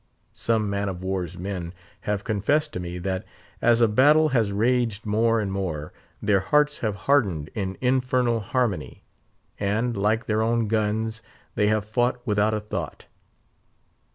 [0.33, 1.75] Some man of war's men
[2.09, 3.23] have confessed to me, that
[3.61, 9.03] as a battle has raged more and more, their hearts have hardened in infernal harmony;
[9.59, 11.21] and, like their own guns,
[11.53, 13.05] they have fought without a thought.